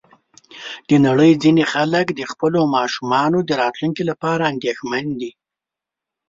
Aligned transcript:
د 0.89 0.91
نړۍ 1.05 1.31
ځینې 1.43 1.63
خلک 1.73 2.05
د 2.13 2.21
خپلو 2.31 2.59
ماشومانو 2.75 3.37
د 3.43 3.51
راتلونکي 3.61 4.03
لپاره 4.09 4.49
اندېښمن 4.53 5.05
دي. 5.19 5.31